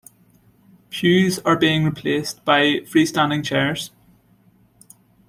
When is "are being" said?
1.45-1.83